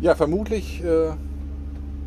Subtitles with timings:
[0.00, 1.10] Ja, vermutlich, äh,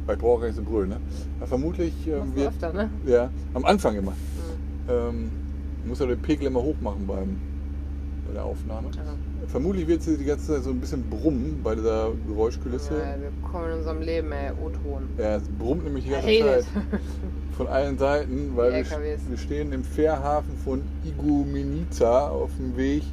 [0.07, 0.97] bei nicht so brüllen, ne?
[1.39, 2.89] Ja, vermutlich äh, du wird, öfter, ne?
[3.05, 4.11] ja, am Anfang immer.
[4.11, 4.89] Mhm.
[4.89, 5.31] Ähm,
[5.85, 7.37] muss ja den Pegel immer hoch machen beim,
[8.27, 8.87] bei der Aufnahme.
[8.95, 9.03] Ja.
[9.47, 12.93] Vermutlich wird sie die ganze Zeit so ein bisschen brummen bei dieser Geräuschkulisse.
[12.93, 15.09] Ja, wir kommen in unserem Leben, ey, O-Ton.
[15.17, 16.39] Ja, es brummt nämlich die ganze.
[16.39, 16.65] Zeit
[17.57, 23.03] von allen Seiten, weil wir, wir stehen im Fährhafen von Igumenica auf dem Weg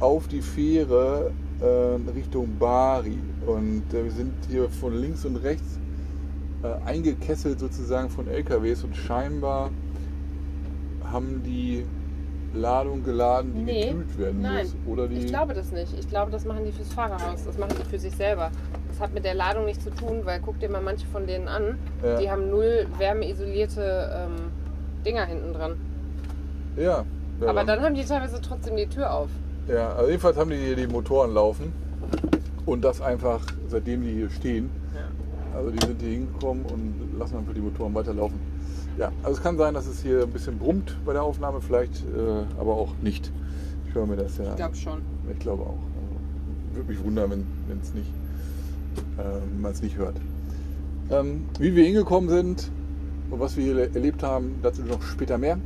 [0.00, 3.18] auf die Fähre äh, Richtung Bari.
[3.46, 5.78] Und äh, wir sind hier von links und rechts
[6.62, 9.70] äh, eingekesselt sozusagen von LKWs und scheinbar
[11.10, 11.84] haben die
[12.54, 14.66] Ladung geladen, die Nee, gekühlt werden nein.
[14.66, 14.74] muss.
[14.86, 15.92] Oder die Ich glaube das nicht.
[15.98, 17.44] Ich glaube, das machen die fürs Fahrerhaus.
[17.44, 18.50] Das machen die für sich selber.
[18.88, 21.48] Das hat mit der Ladung nichts zu tun, weil guck dir mal manche von denen
[21.48, 21.78] an.
[22.02, 22.18] Ja.
[22.18, 24.50] Die haben null wärmeisolierte ähm,
[25.04, 25.76] Dinger hinten dran.
[26.76, 27.04] ja,
[27.40, 29.28] ja, Aber dann haben die teilweise trotzdem die Tür auf.
[29.68, 31.72] Ja, also jedenfalls haben die hier die Motoren laufen.
[32.64, 34.70] Und das einfach, seitdem die hier stehen.
[34.94, 35.56] Ja.
[35.56, 38.38] Also die sind hier hingekommen und lassen einfach die Motoren weiterlaufen.
[38.98, 42.02] Ja, also es kann sein, dass es hier ein bisschen brummt bei der Aufnahme, vielleicht
[42.04, 43.30] äh, aber auch nicht.
[43.88, 44.50] Ich höre mir das ja.
[44.50, 45.02] Ich glaube schon.
[45.30, 45.78] Ich glaube auch.
[45.78, 48.10] Also, würde mich wundern, wenn es nicht,
[49.18, 50.16] äh, man es nicht hört.
[51.10, 52.70] Ähm, wie wir hingekommen sind
[53.30, 55.58] und was wir hier erlebt haben, dazu noch später mehr.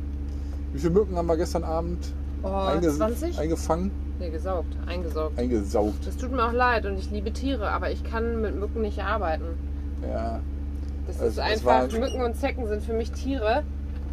[0.73, 2.13] Wie viele Mücken haben wir gestern Abend
[2.43, 3.37] Oh, einge- 20?
[3.39, 3.91] eingefangen?
[4.19, 4.75] Nee, gesaugt.
[4.87, 5.37] Eingesaugt.
[5.37, 6.05] Eingesaugt.
[6.07, 9.01] Das tut mir auch leid und ich liebe Tiere, aber ich kann mit Mücken nicht
[9.03, 9.45] arbeiten.
[10.07, 10.39] Ja,
[11.07, 13.63] Das Also, ist es einfach, war- Mücken und Zecken sind für mich Tiere,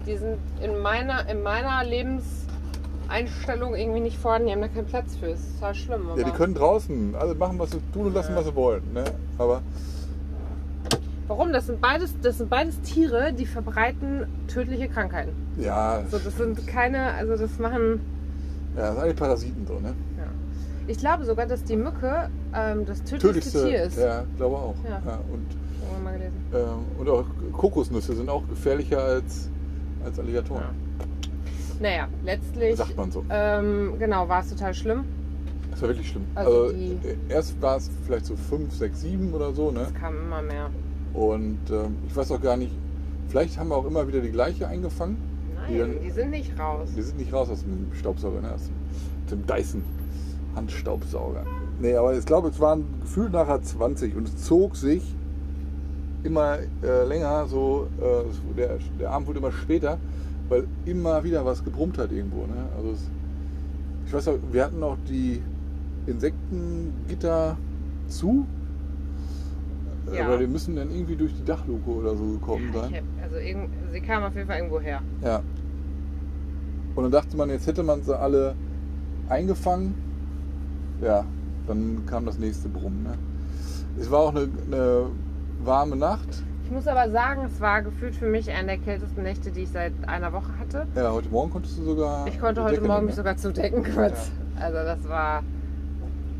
[0.06, 4.48] die sind in meiner, in meiner Lebenseinstellung irgendwie nicht vorhanden.
[4.48, 5.26] Die haben da keinen Platz für.
[5.28, 6.08] Das ist total schlimm.
[6.16, 8.38] ja, die können draußen alle machen, was sie tun und lassen, Ja.
[8.38, 8.82] was sie wollen.
[8.94, 9.04] Ne?
[9.38, 9.60] Aber
[11.26, 11.52] Warum?
[11.52, 15.32] Das sind beides, das sind beides Tiere, die verbreiten tödliche Krankheiten.
[15.58, 18.00] ja, So, das sind keine, also das machen.
[18.78, 19.82] Ja, das sind alle Parasiten drin.
[19.82, 19.94] Ne?
[20.18, 20.24] Ja.
[20.86, 23.98] Ich glaube sogar, dass die Mücke ähm, das tödlichste, Tier ist.
[23.98, 24.74] ja, glaube auch.
[24.84, 25.02] Ja.
[25.06, 25.46] Ja, und,
[25.82, 26.36] Irgendwann mal gelesen.
[26.54, 29.50] ähm, und auch Kokosnüsse sind auch gefährlicher als,
[30.04, 30.62] als Alligatoren.
[31.80, 32.76] Naja, letztlich.
[32.76, 33.24] Sagt man so.
[33.30, 35.04] Ähm, genau, war es total schlimm.
[35.70, 36.24] Das war wirklich schlimm.
[36.34, 36.96] Also Also, äh,
[37.28, 39.70] erst war es vielleicht so 5, 6, 7 oder so.
[39.70, 39.82] Ne?
[39.82, 40.70] Es kam immer mehr.
[41.14, 42.72] Und ähm, ich weiß auch gar nicht,
[43.28, 45.16] vielleicht haben wir auch immer wieder die gleiche eingefangen.
[45.68, 46.88] Die Nein, die sind nicht raus.
[46.96, 48.52] Die sind nicht raus aus dem Staubsauger, ne?
[48.54, 48.70] aus
[49.30, 49.82] dem, Dyson
[50.56, 51.44] Handstaubsauger.
[51.80, 55.02] Nee, aber ich glaube, es waren gefühlt nachher 20 und es zog sich
[56.24, 59.98] immer äh, länger, so äh, der, der Abend wurde immer später,
[60.48, 62.46] weil immer wieder was gebrummt hat irgendwo.
[62.46, 62.66] Ne?
[62.76, 63.10] Also es,
[64.06, 65.40] ich weiß auch, wir hatten auch die
[66.06, 67.56] Insektengitter
[68.08, 68.46] zu,
[70.12, 70.26] Ja.
[70.26, 72.94] aber die müssen dann irgendwie durch die Dachluke oder so gekommen Ja, sein.
[72.94, 75.00] hab, also irgend, sie kam auf jeden Fall irgendwo her.
[75.22, 75.42] Ja.
[76.98, 78.56] Und dann dachte man, jetzt hätte man sie alle
[79.28, 79.94] eingefangen.
[81.00, 81.24] Ja,
[81.68, 83.04] dann kam das nächste Brummen.
[83.04, 83.14] Ne?
[84.00, 85.06] Es war auch eine, eine
[85.62, 86.42] warme Nacht.
[86.64, 89.68] Ich muss aber sagen, es war gefühlt für mich eine der kältesten Nächte, die ich
[89.68, 90.88] seit einer Woche hatte.
[90.96, 92.26] Ja, heute Morgen konntest du sogar.
[92.26, 94.32] Ich konnte heute Decke Morgen nehmen, mich sogar zudecken kurz.
[94.58, 95.44] Also das war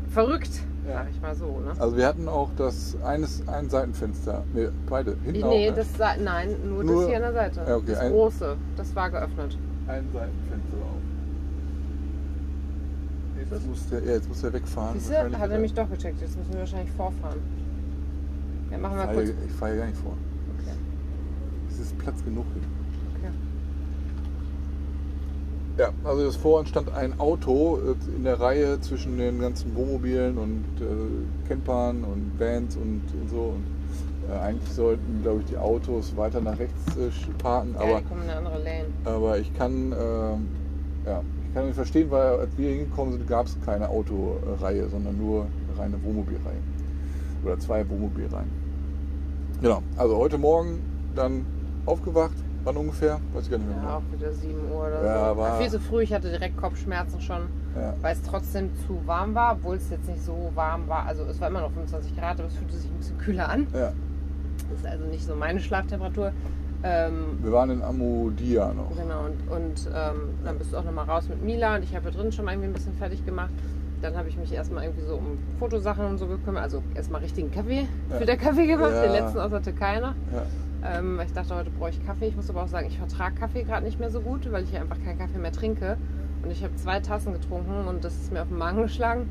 [0.09, 0.95] verrückt, Ja.
[0.95, 1.45] sag ich mal so.
[1.45, 1.71] Ne?
[1.79, 4.43] Also wir hatten auch das eines ein Seitenfenster.
[4.53, 5.15] Nee, beide.
[5.23, 5.51] Hinten auch.
[5.51, 5.77] nee, ne?
[5.77, 5.87] das
[6.21, 7.61] nein, nur, Nur- das hier an der Seite.
[7.65, 9.57] Ja, okay, das große, das war geöffnet.
[9.89, 10.99] Ein Seitenfenster auch.
[13.51, 14.93] Jetzt muss der, ja, jetzt muss der wegfahren.
[14.99, 15.59] Siehst du, wahrscheinlich hat er wieder.
[15.61, 16.21] mich doch gecheckt.
[16.21, 17.39] Jetzt müssen wir wahrscheinlich vorfahren.
[18.69, 19.25] Ja, machen wir Ich fahre kurz.
[19.29, 20.13] hier- Ich fahre hier gar nicht vor.
[20.59, 20.75] Okay.
[21.71, 22.63] Es ist Platz genug hier.
[23.29, 23.33] Okay.
[25.79, 29.73] Ja, also das vor uns stand ein Auto äh, in der Reihe zwischen den ganzen
[29.75, 33.55] Wohnmobilen und äh, Campern und Vans und, und so.
[33.55, 33.63] Und,
[34.31, 37.09] eigentlich sollten, glaube ich, die Autos weiter nach rechts äh,
[37.41, 38.85] parken, Ja, aber, die kommen in eine andere Lane.
[39.05, 40.47] aber ich kann ähm,
[41.05, 45.17] ja, ich kann nicht verstehen, weil als wir hingekommen sind, gab es keine Autoreihe, sondern
[45.17, 46.59] nur eine reine Wohnmobilreihe.
[47.43, 48.49] Oder zwei Wohnmobilreihen.
[49.61, 50.79] Genau, also heute Morgen
[51.15, 51.45] dann
[51.85, 53.19] aufgewacht, wann ungefähr?
[53.33, 53.97] Weiß ich gar nicht mehr Ja, genau.
[53.97, 55.37] auch wieder 7 Uhr oder Ja, so.
[55.37, 57.41] war- Viel zu früh, ich hatte direkt Kopfschmerzen schon,
[57.75, 57.93] Ja.
[58.01, 61.05] weil es trotzdem zu warm war, obwohl es jetzt nicht so warm war.
[61.07, 63.67] Also es war immer noch 25 Grad, aber es fühlte sich ein bisschen kühler an.
[63.73, 63.91] Ja.
[64.69, 66.31] Das ist also nicht so meine Schlaftemperatur.
[66.83, 68.95] Ähm, Wir waren in Amudia noch.
[68.95, 72.09] Genau, und, und ähm, dann bist du auch nochmal raus mit Mila und ich habe
[72.09, 73.49] hier drin schon mal irgendwie ein bisschen fertig gemacht.
[74.01, 76.63] Dann habe ich mich erstmal irgendwie so um Fotosachen und so gekümmert.
[76.63, 78.17] Also erstmal richtigen Kaffee Ja.
[78.17, 79.01] für der Kaffee gemacht, Ja.
[79.03, 80.13] den letzten aus der Türkei noch.
[80.33, 80.97] Ja.
[80.99, 82.27] Ähm, weil ich dachte, heute brauche ich Kaffee.
[82.27, 84.69] Ich muss aber auch sagen, ich vertrage Kaffee gerade nicht mehr so gut, weil ich
[84.69, 85.97] hier einfach keinen Kaffee mehr trinke.
[86.41, 89.27] Und ich habe zwei Tassen getrunken und das ist mir auf den Magen geschlagen.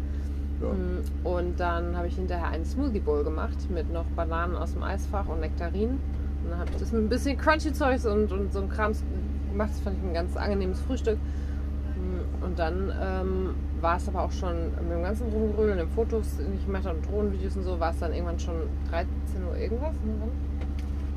[0.61, 0.69] Ja.
[0.69, 4.83] Mm, Und dann habe ich hinterher einen Smoothie Bowl gemacht mit noch Bananen aus dem
[4.83, 5.99] Eisfach und Nektarinen.
[6.45, 9.03] Und dann habe ich das mit ein bisschen Crunchy Zeugs und, und so ein Krams
[9.51, 9.71] gemacht.
[9.71, 11.19] Das fand ich ein ganz angenehmes Frühstück.
[11.19, 15.89] Mm, Und dann ähm, war es aber auch schon mit dem ganzen Rumgerödel und den
[15.91, 18.55] Fotos, die ich gemacht habe, und Drohnenvideos und so, war es dann irgendwann schon
[18.91, 19.09] 13
[19.49, 19.95] Uhr irgendwas.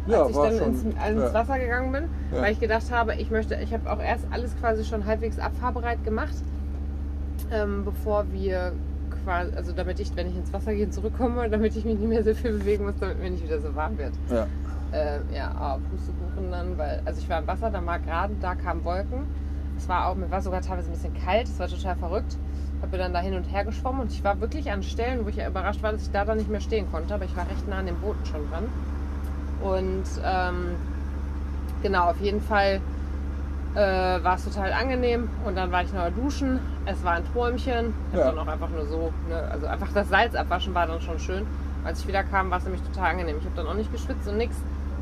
[0.07, 0.67] Ja, als ich dann schon.
[0.69, 1.33] ins, ins ja.
[1.33, 2.41] Wasser gegangen bin, Ja.
[2.41, 6.03] weil ich gedacht habe, ich möchte, ich habe auch erst alles quasi schon halbwegs abfahrbereit
[6.03, 6.33] gemacht,
[7.51, 8.71] ähm, bevor wir
[9.23, 12.23] quasi, also damit ich, wenn ich ins Wasser gehe, zurückkomme, damit ich mich nicht mehr
[12.23, 14.19] so viel bewegen muss, damit mir nicht wieder so warm wird.
[14.29, 14.47] Ja.
[14.91, 18.55] Äh, ja, aber Pustekuchen dann, weil, also ich war im Wasser, da war gerade, da
[18.55, 19.27] kamen Wolken.
[19.77, 22.39] Es war auch, mir war sogar teilweise ein bisschen kalt, es war total verrückt.
[22.81, 25.37] Habe dann da hin und her geschwommen und ich war wirklich an Stellen, wo ich
[25.37, 27.67] ja überrascht war, dass ich da dann nicht mehr stehen konnte, aber ich war recht
[27.67, 28.71] nah an den Booten schon dran.
[29.57, 30.81] Und ähm,
[31.81, 32.83] genau, auf jeden Fall
[33.75, 36.59] äh, war es total angenehm und dann war ich noch duschen.
[36.85, 37.93] Es war ein Träumchen.
[38.11, 38.25] Ich Ja.
[38.25, 41.45] dann auch einfach nur so, ne, also einfach das Salz abwaschen war dann schon schön.
[41.83, 43.37] Als ich wieder kam, war es nämlich total angenehm.
[43.39, 44.55] Ich habe dann auch nicht geschwitzt und nichts.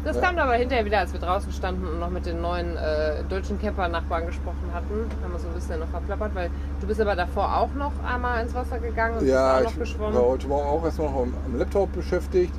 [0.06, 0.22] Das Ja.
[0.22, 3.22] kam dann aber hinterher wieder, als wir draußen standen und noch mit den neuen äh,
[3.28, 5.10] deutschen Camper-Nachbarn gesprochen hatten.
[5.22, 6.50] Haben wir so ein bisschen noch verplappert, weil
[6.80, 9.76] du bist aber davor auch noch einmal ins Wasser gegangen und Ja, bist auch ich
[9.78, 10.16] noch geschwommen.
[10.16, 12.54] war heute Morgen auch erstmal noch am, am Laptop beschäftigt.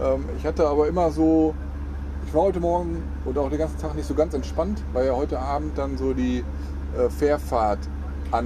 [0.00, 1.54] Ähm, ich hatte aber immer so,
[2.34, 5.38] war heute Morgen und auch den ganzen Tag nicht so ganz entspannt, weil ja heute
[5.38, 6.44] Abend dann so die
[6.96, 7.78] äh, Fährfahrt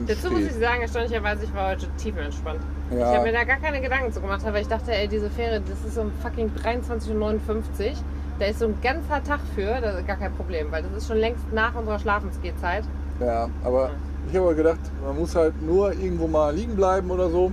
[0.07, 0.61] Dazu muss ich ansteht.
[0.63, 2.61] sagen, erstaunlicherweise, ich war heute tiefenentspannt.
[2.91, 5.29] Ich Ja, habe mir da gar keine Gedanken zu gemacht, weil ich dachte, ey, diese
[5.29, 7.11] Fähre, das ist um fucking 23.59
[7.91, 7.95] Uhr.
[8.39, 11.07] Da ist so ein ganzer Tag für, das ist gar kein Problem, weil das ist
[11.07, 12.85] schon längst nach unserer Schlafensgehzeit.
[13.21, 13.91] ja, aber
[14.31, 17.53] ich habe gedacht, man muss halt nur irgendwo mal liegen bleiben oder so.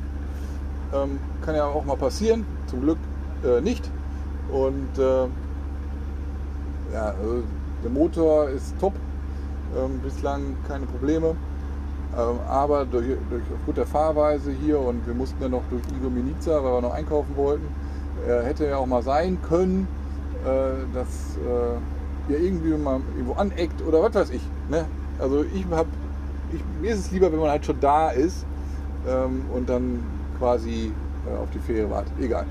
[0.94, 2.98] Ähm, kann ja auch mal passieren, zum Glück
[3.44, 3.92] äh, nicht.
[4.50, 5.28] Und äh,
[6.94, 7.44] ja, also
[7.84, 8.94] der Motor ist top,
[9.78, 11.36] ähm, bislang keine Probleme.
[12.18, 16.12] Ähm, aber durch, durch aufgrund der Fahrweise hier und wir mussten dann noch durch Igor
[16.12, 17.68] weil wir noch einkaufen wollten,
[18.28, 19.88] äh, hätte ja auch mal sein können,
[20.44, 24.42] äh, dass äh, ihr irgendwie mal irgendwo aneckt oder was weiß ich.
[24.70, 24.86] Ne?
[25.20, 25.88] Also ich habe,
[26.52, 28.46] ich, mir ist es lieber, wenn man halt schon da ist
[29.08, 30.04] ähm, und dann
[30.38, 30.92] quasi
[31.26, 32.12] äh, auf die Fähre wartet.
[32.20, 32.46] Egal.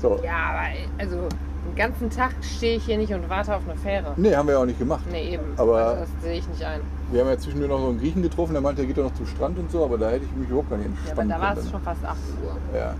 [0.00, 0.18] So.
[0.24, 0.60] Ja, aber
[0.98, 1.28] also
[1.66, 4.12] den ganzen Tag stehe ich hier nicht und warte auf eine Fähre.
[4.16, 5.04] Nee, haben wir ja auch nicht gemacht.
[5.10, 5.44] Nee, eben.
[5.56, 6.80] Aber- also das sehe ich nicht ein.
[7.10, 9.14] Wir haben ja zwischendurch noch so einen Griechen getroffen, der meinte, er geht doch noch
[9.14, 11.40] zum Strand und so, aber da hätte ich mich überhaupt gar nicht Ja, aber da
[11.40, 12.78] war es schon fast 8 Uhr.
[12.78, 12.94] Ja.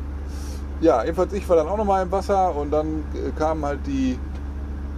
[0.80, 4.18] ja, jedenfalls ich war dann auch nochmal im Wasser und dann äh, kamen halt die,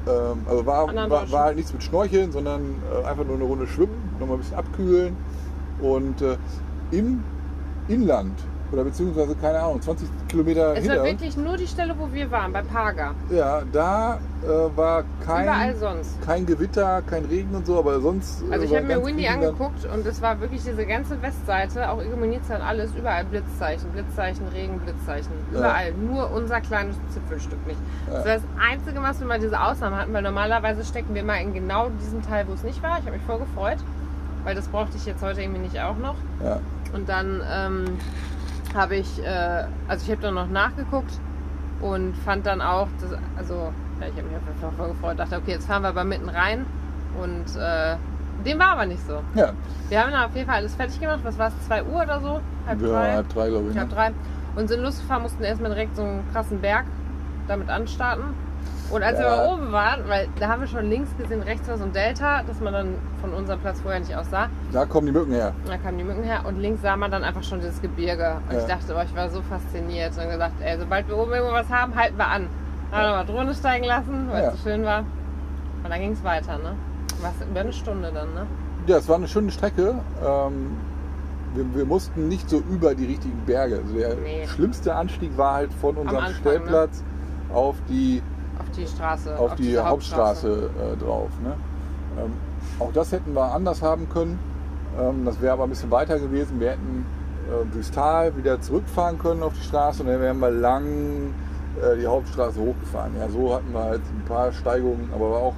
[0.07, 2.61] ähm, also war, war, war halt nichts mit Schnorcheln, sondern
[3.03, 5.17] äh, einfach nur eine Runde schwimmen, nochmal ein bisschen abkühlen
[5.81, 6.37] und äh,
[6.91, 7.23] im
[7.89, 8.39] Inland
[8.75, 12.31] oder beziehungsweise, keine Ahnung, 20 Kilometer Es hinter war wirklich nur die Stelle, wo wir
[12.31, 13.13] waren, bei Paga.
[13.31, 16.21] ja, da äh, war Überall kein, sonst.
[16.23, 19.07] kein Gewitter, kein Regen und so, aber sonst äh, Also ich war habe mir ganz
[19.07, 23.25] Windy Griechenland- angeguckt und es war wirklich diese ganze Westseite, auch Igomeniza und alles, überall
[23.25, 25.33] Blitzzeichen, Blitzzeichen, Regen, Blitzzeichen.
[25.53, 25.59] Ja.
[25.61, 25.93] Überall.
[25.93, 27.79] Nur unser kleines Zipfelstück nicht.
[28.11, 31.37] Das war das Einzige, was wir mal diese Ausnahme hatten, weil normalerweise stecken wir mal
[31.37, 32.99] in genau diesem Teil, wo es nicht war.
[32.99, 33.79] Ich habe mich voll gefreut,
[34.43, 36.17] weil das brauchte ich jetzt heute irgendwie nicht auch noch.
[36.45, 36.59] Ja.
[36.93, 37.85] Und dann ähm,
[38.75, 41.13] habe ich, äh, also ich habe dann noch nachgeguckt
[41.81, 45.19] und fand dann auch, dass, also ja, ich habe mich auf jeden Fall voll gefreut,
[45.19, 46.67] dachte, okay, jetzt fahren wir aber mitten rein
[47.23, 47.97] und äh,
[48.45, 49.21] dem war aber nicht so.
[49.35, 49.53] Ja,
[49.89, 52.21] Wir haben dann auf jeden Fall alles fertig gemacht, was war es, 2 Uhr oder
[52.21, 52.41] so?
[52.67, 53.13] Halb ja, drei?
[53.13, 53.79] halb drei, glaube ich.
[53.79, 53.95] Halb Ne?
[53.95, 54.11] drei.
[54.57, 56.85] Und sind losgefahren, mussten erstmal direkt so einen krassen Berg
[57.49, 58.25] damit anstarten.
[58.95, 59.37] Und als wir Ja.
[59.37, 62.43] mal oben waren, weil da haben wir schon links gesehen, rechts war so ein Delta,
[62.47, 64.49] das man dann von unserem Platz vorher nicht aussah.
[64.73, 65.53] Da kommen die Mücken her.
[65.67, 68.37] Da kamen die Mücken her und links sah man dann einfach schon dieses Gebirge.
[68.49, 68.61] Und Ja.
[68.61, 71.69] ich dachte, oh, ich war so fasziniert und gesagt, ey, sobald wir oben irgendwo was
[71.71, 72.47] haben, halten wir an.
[72.93, 75.01] Dann haben wir mal Drohne steigen lassen, weil es so schön war.
[75.01, 76.77] Und dann ging es weiter, ne?
[77.21, 78.47] Was über eine Stunde dann, ne?
[78.87, 79.97] Ja, es war eine schöne Strecke.
[80.25, 80.77] Ähm,
[81.55, 83.81] wir, wir mussten nicht so über die richtigen Berge.
[83.83, 84.47] Also der Nee.
[84.47, 86.39] schlimmste Anstieg war halt von unserem Anfang, ne?
[86.39, 87.03] Stellplatz
[87.53, 88.23] auf die,
[88.59, 89.39] Auf die Straße.
[89.39, 91.31] auf die diese Hauptstraße äh, drauf.
[91.43, 91.55] Ne?
[92.19, 92.33] Ähm,
[92.79, 94.39] auch das hätten wir anders haben können.
[94.99, 96.61] Ähm, das wäre aber ein bisschen weiter gewesen.
[96.61, 97.07] Wir hätten
[97.49, 101.35] äh, durchs Tal wieder zurückfahren können auf die Straße und dann wären wir lang
[101.81, 103.13] äh, die Hauptstraße hochgefahren.
[103.19, 105.55] Ja, so hatten wir halt ein paar Steigungen, aber auch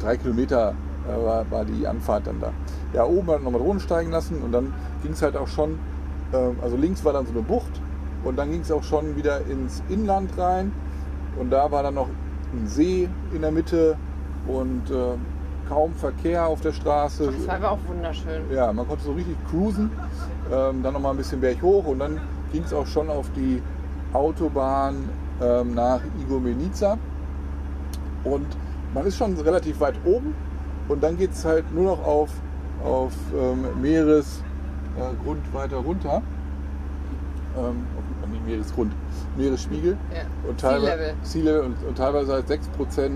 [0.00, 0.74] drei Kilometer
[1.08, 2.52] äh, war, war die Anfahrt dann da.
[2.92, 4.72] Ja, oben hat nochmal Drohnen steigen lassen und dann
[5.02, 5.78] ging es halt auch schon,
[6.32, 7.80] ähm, also links war dann so eine Bucht
[8.24, 10.72] und dann ging es auch schon wieder ins Inland rein
[11.38, 12.08] und da war dann noch
[12.52, 13.96] ein See in der Mitte
[14.46, 15.16] und äh,
[15.68, 17.26] kaum Verkehr auf der Straße.
[17.26, 18.42] Das war aber auch wunderschön.
[18.52, 19.90] Ja, man konnte so richtig cruisen,
[20.52, 22.20] ähm, dann nochmal ein bisschen Berg hoch und dann
[22.52, 23.62] ging es auch schon auf die
[24.12, 25.08] Autobahn
[25.40, 26.98] ähm, nach Igomeniza.
[28.24, 28.46] Und
[28.92, 30.34] man ist schon relativ weit oben
[30.88, 32.30] und dann geht es halt nur noch auf,
[32.84, 34.42] auf ähm, Meeresgrund
[34.98, 36.22] äh, weiter runter.
[37.58, 37.84] Ähm,
[38.30, 38.92] nicht Meeresgrund,
[39.36, 39.96] Meeresspiegel.
[40.14, 40.22] Ja.
[40.48, 41.14] Und Sea teilweise, Level.
[41.22, 43.10] Sea Level und, und teilweise halt 6%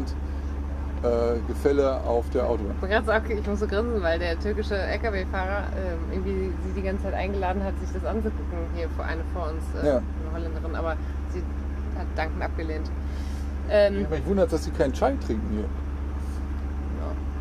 [1.04, 2.72] äh, Gefälle auf der Autobahn.
[2.74, 2.80] Ich
[3.34, 7.62] ich muss so grinsen, weil der türkische LKW-Fahrer ähm, irgendwie sie die ganze Zeit eingeladen
[7.62, 8.58] hat, sich das anzugucken.
[8.74, 9.96] Hier vor eine vor uns, äh, Ja.
[9.98, 10.96] eine Holländerin, aber
[11.32, 11.40] sie
[11.98, 12.90] hat dankend abgelehnt.
[13.70, 15.64] Ähm, Mich wundert, dass sie keinen Chai trinken hier.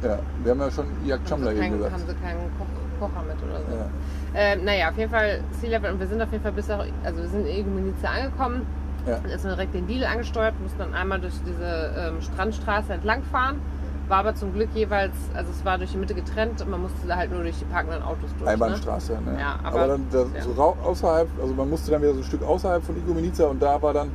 [0.09, 0.19] ja.
[0.43, 1.93] Wir haben ja schon haben, Chamla gesagt.
[1.93, 2.65] haben sie keinen Koch,
[2.99, 3.75] Kocher mit oder so.
[3.75, 3.89] Ja.
[4.35, 6.85] Ähm, naja, auf jeden Fall Sea Level und wir sind auf jeden Fall bis auch,
[7.03, 8.65] also wir sind in Igumenice angekommen.
[9.05, 9.19] Ja.
[9.21, 13.23] Dann ist man direkt den Lidl angesteuert, mussten dann einmal durch diese ähm, Strandstraße entlang
[13.23, 13.59] fahren.
[14.07, 17.07] War aber zum Glück jeweils, also es war durch die Mitte getrennt und man musste
[17.07, 18.43] da halt nur durch die parkenden Autos durch.
[18.43, 18.49] Ne?
[18.49, 19.13] Einbahnstraße.
[19.13, 19.37] Ne?
[19.39, 20.41] Ja, aber, aber- dann da, ja.
[20.41, 23.81] so außerhalb, also man musste dann wieder so ein Stück außerhalb von Igoumenica und da
[23.81, 24.09] war dann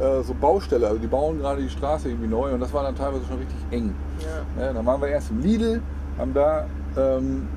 [0.00, 2.96] äh, so Baustelle, also die bauen gerade die Straße irgendwie neu und das war dann
[2.96, 3.94] teilweise schon richtig eng.
[4.20, 4.62] Ja.
[4.62, 4.74] Ne?
[4.74, 5.82] Dann waren wir erst im Lidl,
[6.18, 7.48] haben da ähm,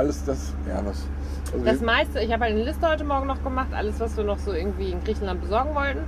[0.00, 1.06] alles das, ja was.
[1.52, 4.24] Also Das meiste, ich habe halt eine Liste heute Morgen noch gemacht, alles was wir
[4.24, 6.00] noch so irgendwie in Griechenland besorgen wollten.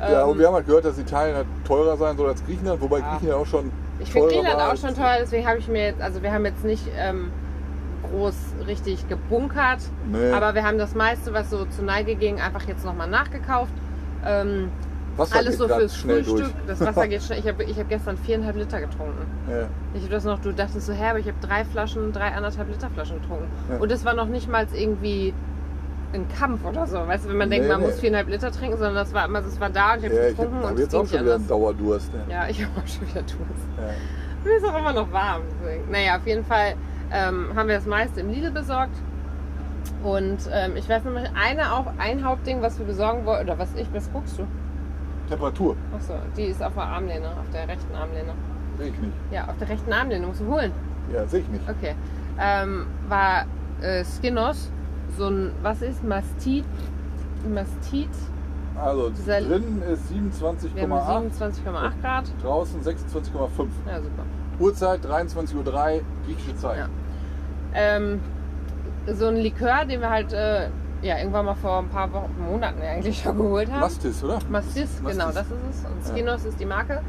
[0.00, 2.80] ja, Ähm, und wir haben halt gehört, dass Italien halt teurer sein soll als Griechenland,
[2.80, 3.10] wobei Ja.
[3.12, 6.22] Griechenland auch schon Ich finde Griechenland auch schon teuer, deswegen habe ich mir jetzt, also
[6.22, 7.30] wir haben jetzt nicht ähm,
[8.10, 8.34] groß
[8.66, 10.32] richtig gebunkert, Nee.
[10.32, 13.72] aber wir haben das meiste, was so zur Neige ging, einfach jetzt nochmal nachgekauft.
[14.24, 14.70] Ähm,
[15.16, 16.36] Wasser alles so fürs Frühstück.
[16.38, 16.50] durch.
[16.66, 17.38] Das Wasser geht schnell.
[17.40, 19.26] Ich habe ich hab gestern viereinhalb Liter getrunken.
[19.50, 19.66] Ja.
[19.94, 22.68] Ich habe das noch, du dachtest so, hä, aber ich habe drei Flaschen, drei anderthalb
[22.68, 23.46] Liter Flaschen getrunken.
[23.70, 23.76] Ja.
[23.78, 25.34] Und das war noch nicht mal irgendwie
[26.14, 26.96] ein Kampf oder so.
[27.06, 27.86] Weißt du, wenn man denkt, Nee, man nee.
[27.86, 30.20] muss viereinhalb Liter trinken, sondern das war immer, das war da und ich habe Ja,
[30.22, 31.48] es ich getrunken habe jetzt auch schon wieder einen.
[31.48, 32.12] Dauerdurst.
[32.12, 32.20] Ne?
[32.28, 33.38] Ja, ich habe auch schon wieder Durst.
[33.78, 34.44] Ja.
[34.44, 35.42] Mir ist auch immer noch warm.
[35.62, 35.90] Deswegen.
[35.90, 36.74] Naja, auf jeden Fall
[37.12, 38.96] ähm, haben wir das meiste im Lidl besorgt.
[40.02, 43.58] Und ähm, ich weiß noch mal, eine auch, ein Hauptding, was wir besorgen wollten, oder
[43.58, 44.42] was ich, was guckst du?
[45.32, 48.32] Temperatur, Achso, die ist auf der Armlehne, auf der rechten Armlehne.
[48.78, 49.12] sehe ich nicht.
[49.30, 50.72] Ja, auf der rechten Armlehne, musst du holen.
[51.12, 51.64] Ja, sehe ich nicht.
[51.68, 51.94] Okay.
[52.38, 53.46] Ähm, war
[53.80, 54.70] äh, Skinos,
[55.16, 56.64] so ein, was ist, Mastit?
[57.52, 58.08] Mastit,
[58.76, 60.18] Also Dieser- drinnen ist wir
[60.88, 62.24] haben 27,8, 27,8 Grad.
[62.42, 63.68] draußen 26,5.
[63.86, 64.22] Ja, super.
[64.60, 66.78] Uhrzeit 23.03 Uhr, griechische Zeit.
[66.78, 66.86] Ja.
[67.74, 68.20] Ähm,
[69.06, 70.68] so ein Likör, den wir halt äh,
[71.02, 73.80] ja, irgendwann mal vor ein paar Wochen, Monaten eigentlich schon geholt haben.
[73.80, 74.38] Mastis, oder?
[74.48, 75.18] Mastis, Mastis.
[75.18, 75.84] genau, das ist es.
[75.84, 76.10] Und Ja.
[76.12, 77.02] Skinos ist die Marke.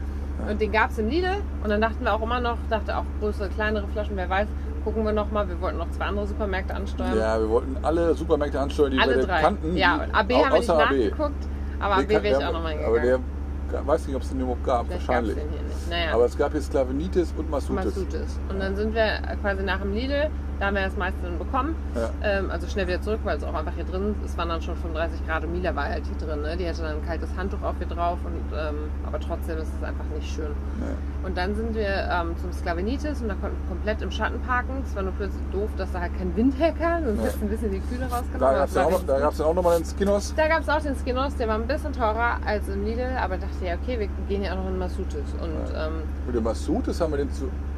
[0.45, 0.51] Ja.
[0.51, 1.35] Und den gab es im Lidl.
[1.63, 4.47] Und dann dachten wir auch immer noch, dachte auch größere, kleinere Flaschen, wer weiß,
[4.83, 5.47] gucken wir noch mal.
[5.47, 7.17] Wir wollten noch zwei andere Supermärkte ansteuern.
[7.17, 9.41] Ja, wir wollten alle Supermärkte ansteuern, die Alle wir drei.
[9.41, 9.75] kannten.
[9.77, 11.47] Ja, und AB haben wir nicht nachgeguckt,
[11.79, 13.19] aber AB wäre ich auch noch mal Aber der
[13.67, 13.87] gegangen.
[13.87, 14.87] weiß nicht, ob es den überhaupt gab.
[14.87, 15.35] Vielleicht Wahrscheinlich.
[15.35, 15.45] hier.
[15.89, 16.13] Naja.
[16.13, 17.85] Aber es gab jetzt Sklavenitis und Masutis.
[17.85, 18.39] Masutis.
[18.49, 20.29] Und dann sind wir quasi nach dem Lidl,
[20.59, 21.75] da haben wir das meiste dann bekommen.
[21.95, 22.09] Ja.
[22.23, 24.31] Ähm, also schnell wieder zurück, weil es auch einfach hier drin ist.
[24.31, 26.41] Es waren dann schon 35 Grad und Mila war halt hier drin.
[26.41, 26.55] Ne?
[26.57, 28.17] Die hatte dann ein kaltes Handtuch auf hier drauf.
[28.25, 30.51] Und, ähm, aber trotzdem ist es einfach nicht schön.
[30.79, 31.25] Nee.
[31.27, 34.83] Und dann sind wir ähm, zum Sklavenitis und da konnten wir komplett im Schatten parken.
[34.85, 37.05] Es war nur plötzlich doof, dass da halt kein Wind herkam.
[37.05, 37.27] Sonst Ja.
[37.27, 38.39] ist ein bisschen die Kühle rausgenommen.
[38.39, 40.33] Da gab es ja auch, da nochmal den Skinos.
[40.35, 43.37] Da gab es auch den Skinos, der war ein bisschen teurer als im Lidl, aber
[43.37, 45.33] dachte ja, okay, wir gehen ja auch noch in Masutis.
[45.41, 45.87] Und Ja.
[45.87, 45.93] ähm,
[46.25, 47.29] Mit dem Masutis haben wir den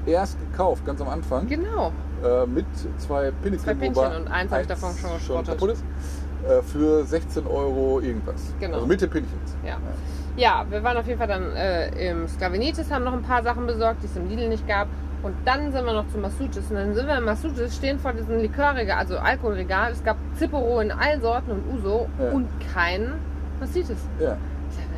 [0.06, 1.48] zuerst gekauft, ganz am Anfang.
[1.48, 1.92] genau,
[2.26, 2.66] Äh, mit
[2.98, 3.94] zwei Pinnekeln.
[3.94, 4.92] Zwei und eins hab ich davon
[5.26, 5.84] schon ist.
[6.48, 8.54] Äh, für 16 Euro irgendwas.
[8.60, 8.76] Genau.
[8.76, 9.56] Also mit den Pinchens.
[9.66, 9.78] ja.
[10.38, 13.66] Ja, wir waren auf jeden Fall dann äh, im Sklavenitis, haben noch ein paar Sachen
[13.68, 14.90] besorgt, die es im Lidl nicht gab.
[15.24, 16.70] Und dann sind wir noch zu Masutis.
[16.70, 19.94] Und dann sind wir in Masutis, stehen vor diesem Likörregal, also Alkoholregal.
[19.94, 22.32] Es gab Zipporo in allen Sorten und Uso Ja.
[22.32, 23.14] und kein
[23.62, 23.98] Masitis.
[24.20, 24.36] Ja.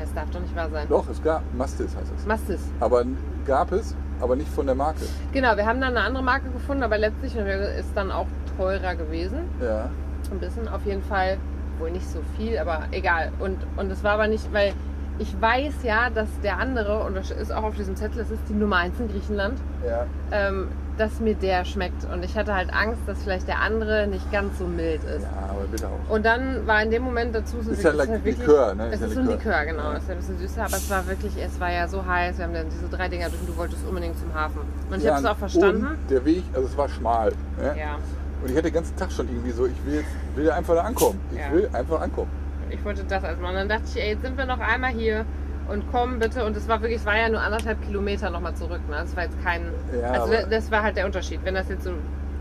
[0.01, 0.87] Das darf doch nicht wahr sein.
[0.89, 2.25] Doch, es gab Mastis heißt es.
[2.25, 2.59] Mastis.
[2.79, 3.05] Aber
[3.45, 5.01] gab es, aber nicht von der Marke.
[5.33, 9.39] Genau, wir haben dann eine andere Marke gefunden, aber letztlich ist dann auch teurer gewesen.
[9.61, 9.89] Ja.
[10.31, 11.37] Ein bisschen, auf jeden Fall.
[11.79, 13.31] Wohl nicht so viel, aber egal.
[13.39, 14.73] Und, und es war aber nicht, weil
[15.19, 18.41] ich weiß ja, dass der andere, und das ist auch auf diesem Zettel, es ist
[18.49, 20.05] die Nummer 1 in Griechenland, Ja.
[20.31, 22.05] ähm, dass mir der schmeckt.
[22.11, 25.23] Und ich hatte halt Angst, dass vielleicht der andere nicht ganz so mild ist.
[25.23, 26.13] Ja, aber bitte auch.
[26.13, 28.87] Und dann war in dem Moment dazu so Ist ja like Likör, ne?
[28.87, 29.65] Es Ist ja ist so ein Likör.
[29.65, 29.91] Genau.
[29.91, 29.97] Ja.
[29.97, 32.37] Ist ja ein bisschen süßer, aber es war wirklich, es war ja so heiß.
[32.37, 34.61] Wir haben dann diese drei Dinger durch und du wolltest unbedingt zum Hafen.
[34.89, 35.97] Und ich ja, habe es auch verstanden.
[36.09, 37.31] Der Weg, also es war schmal.
[37.57, 37.75] Ne?
[37.77, 37.95] Ja.
[38.41, 40.81] Und ich hatte den ganzen Tag schon irgendwie so, ich will jetzt will einfach da
[40.81, 41.19] ankommen.
[41.31, 41.51] Ich Ja.
[41.51, 42.29] will einfach ankommen.
[42.69, 43.51] Ich wollte das erstmal.
[43.51, 45.25] Und dann dachte ich, ey, jetzt sind wir noch einmal hier
[45.69, 46.45] und komm bitte.
[46.45, 48.81] Und es war wirklich, es war ja nur anderthalb Kilometer nochmal zurück.
[48.89, 48.97] Ne?
[49.01, 49.61] Das war jetzt kein.
[50.01, 51.39] Ja, also das, das war halt der Unterschied.
[51.43, 51.91] Wenn das jetzt so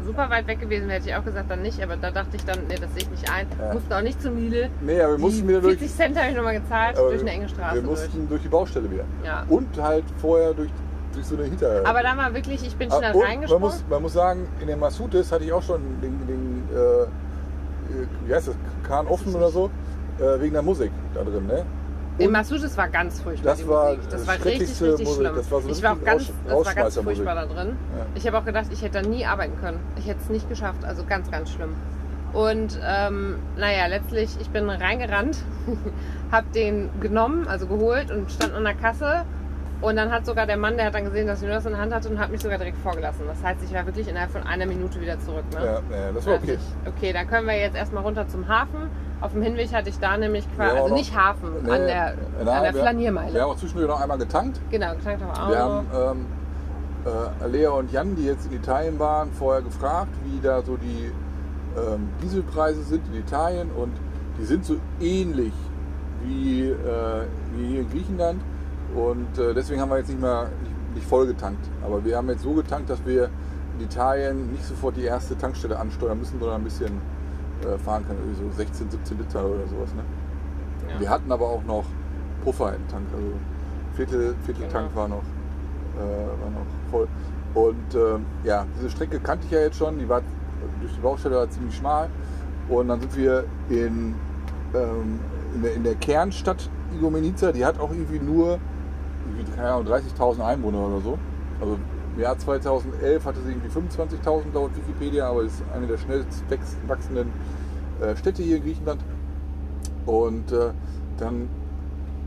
[0.05, 1.83] super weit weg gewesen wäre, hätte ich auch gesagt, dann nicht.
[1.83, 3.47] Aber da dachte ich dann, nee, das sehe ich nicht ein.
[3.61, 3.75] Ja.
[3.75, 4.69] Mussten auch nicht zum Lidl.
[4.81, 5.79] Nee, aber wir mussten wieder durch.
[5.79, 7.91] 40 Cent habe ich nochmal gezahlt, durch eine enge Straße Wir durch.
[8.03, 8.43] mussten durch.
[8.43, 9.05] die Baustelle wieder.
[9.25, 9.45] Ja.
[9.49, 10.71] Und halt vorher durch,
[11.13, 11.83] durch so eine Hinter.
[11.85, 13.63] Aber da war wirklich, ich bin Ah, schnell und man reingesprungen.
[13.69, 17.07] muss, man muss sagen, in den Masutis hatte ich auch schon den, den äh, äh,
[18.27, 18.55] wie heißt das,
[18.87, 19.71] Kahn offen oder so,
[20.21, 21.65] äh, wegen der Musik da drin, ne?
[22.19, 24.11] In Und Massachusetts war ganz furchtbar Das die war Musik.
[24.11, 25.09] Das das war richtig, richtig Musik.
[25.17, 25.37] schlimm.
[25.37, 27.77] Das war so ich war auch ganz, das war ganz furchtbar da drin.
[27.97, 28.07] Ja.
[28.15, 29.81] Ich habe auch gedacht, ich hätte da nie arbeiten können.
[29.97, 30.85] Ich hätte es nicht geschafft.
[30.85, 31.75] Also ganz, ganz schlimm.
[32.33, 35.39] Und ähm, naja, letztlich, ich bin reingerannt,
[36.33, 39.25] habe den genommen, also geholt und stand an der Kasse
[39.81, 41.73] Und dann hat sogar der Mann, der hat dann gesehen, dass ich nur das in
[41.73, 43.27] der Hand hatte und hat mich sogar direkt vorgelassen.
[43.27, 45.45] Das heißt, ich war wirklich innerhalb von einer Minute wieder zurück.
[45.53, 45.65] Ne?
[45.65, 46.59] Ja, ja, das war okay.
[46.59, 48.91] Ich, okay, dann können wir jetzt erstmal runter zum Hafen.
[49.21, 52.15] Auf dem Hinweg hatte ich da nämlich quasi, also noch- nicht Hafen, Nee, an der,
[52.39, 53.35] nein, an der wir- Flaniermeile.
[53.35, 54.61] Wir haben auch zwischendurch noch einmal getankt.
[54.71, 55.59] Genau, getankt haben wir auch Wir
[56.05, 56.17] haben
[57.07, 57.13] ähm,
[57.45, 61.11] äh, Lea und Jan, die jetzt in Italien waren, vorher gefragt, wie da so die
[61.77, 63.93] ähm, Dieselpreise sind in Italien und
[64.39, 65.53] die sind so ähnlich
[66.23, 66.75] wie, äh,
[67.55, 68.41] wie hier in Griechenland
[68.95, 71.65] und äh, deswegen haben wir jetzt nicht mehr nicht, nicht voll getankt.
[71.85, 73.29] Aber wir haben jetzt so getankt, dass wir
[73.79, 77.01] in Italien nicht sofort die erste Tankstelle ansteuern müssen, sondern ein bisschen
[77.63, 79.95] äh, fahren können, irgendwie so 16, 17 Liter oder sowas.
[79.95, 80.03] Ne?
[80.93, 81.01] Ja.
[81.01, 81.85] Wir hatten aber auch noch
[82.45, 83.27] Puffer im Tank, also
[83.95, 85.01] Viertel, Vierteltank Genau.
[85.01, 85.23] war, noch,
[85.97, 87.09] äh, war noch voll.
[87.55, 90.21] Und ähm, ja, diese Strecke kannte ich ja jetzt schon, die war
[90.81, 92.09] durch die Baustelle war ziemlich schmal.
[92.69, 94.15] Und dann sind wir in,
[94.75, 95.21] ähm,
[95.55, 98.59] in, der, in der Kernstadt Igomenica, die hat auch irgendwie nur
[99.27, 101.19] irgendwie, keine Ahnung, 30.000 Einwohner oder so.
[101.61, 101.79] Also
[102.17, 106.43] im Jahr 2011 hatte sie irgendwie 25.000 laut Wikipedia, aber ist eine der schnellst
[106.87, 107.31] wachsenden
[108.01, 109.01] äh, Städte hier in Griechenland.
[110.07, 110.71] Und äh,
[111.19, 111.49] dann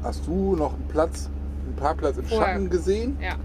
[0.04, 1.30] hast du noch einen Platz,
[1.66, 2.54] einen Parkplatz im Vorher.
[2.54, 3.18] Schatten gesehen.
[3.20, 3.36] ja.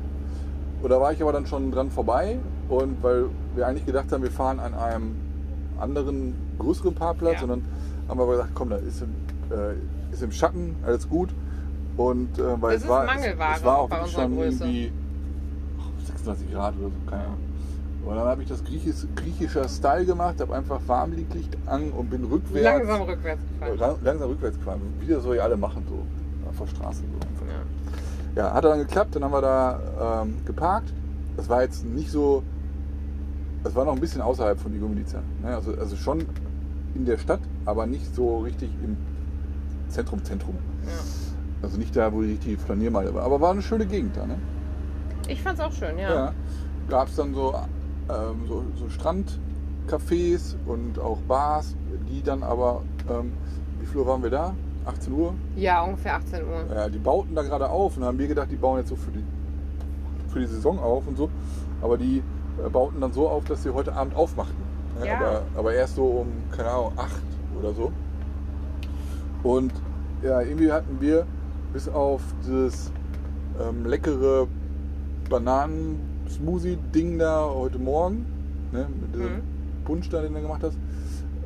[0.83, 2.39] Und da war ich aber dann schon dran vorbei.
[2.69, 5.17] Und weil wir eigentlich gedacht haben, wir fahren an einem
[5.81, 7.37] anderen, größeren Parkplatz.
[7.37, 7.43] Ja.
[7.45, 7.63] Und dann
[8.07, 9.15] haben wir aber gesagt, komm, da ist im,
[9.51, 11.31] äh, ist im Schatten, alles gut.
[11.97, 14.65] Und äh, weil es war, es, es war auch bei schon Größe.
[14.65, 14.93] irgendwie
[16.27, 17.39] oh, 36 Grad oder so, keine Ahnung.
[18.05, 21.35] Und dann habe ich das griechisch, griechischer Style gemacht, habe einfach Warmliegt
[21.67, 23.99] an und bin rückwärts, Langsam rückwärts gefahren.
[24.03, 24.81] langsam rückwärts gefahren.
[25.01, 26.05] Wie das so ja alle machen, so
[26.49, 27.01] auf der Straße.
[27.01, 27.47] So.
[27.47, 28.43] Ja.
[28.43, 30.93] Ja, hat dann geklappt, dann haben wir da ähm, geparkt.
[31.37, 32.43] Das war jetzt nicht so,
[33.63, 35.21] das war noch ein bisschen außerhalb von Igomilica.
[35.43, 35.55] Ne?
[35.55, 36.27] Also, also schon
[36.95, 38.97] in der Stadt, aber nicht so richtig im
[39.89, 40.57] Zentrum, Zentrum.
[40.85, 40.91] Ja.
[41.63, 43.23] Also nicht da, wo die richtige Flaniermeile war.
[43.23, 44.37] Aber war eine schöne Gegend da, ne?
[45.29, 46.15] Ich fand's auch schön, ja.
[46.15, 46.33] Ja.
[46.89, 47.55] Gab es dann so,
[48.09, 51.75] ähm, so, so Strandcafés und auch Bars,
[52.09, 53.33] die dann aber, ähm,
[53.81, 54.55] wie viel Uhr waren wir da?
[54.87, 55.35] 18 Uhr?
[55.57, 56.67] Ja, ungefähr 18 Uhr.
[56.75, 59.11] Ja, die bauten da gerade auf und haben wir gedacht, die bauen jetzt so für
[59.11, 59.25] die,
[60.31, 61.31] für die Saison auf und so.
[61.81, 62.23] Aber die
[62.65, 64.57] äh, bauten dann so auf, dass sie heute Abend aufmachten.
[65.01, 65.17] Ja, Ja.
[65.17, 67.11] Aber, aber erst so um, keine Ahnung, 8
[67.59, 67.93] oder so.
[69.43, 69.73] Und
[70.23, 71.27] ja, irgendwie hatten wir
[71.73, 72.91] bis auf das
[73.61, 74.47] ähm, leckere
[75.31, 78.27] Bananen-Smoothie-Ding da heute Morgen,
[78.73, 79.41] ne, mit diesem Mhm.
[79.85, 80.77] Punsch da, den du gemacht hast,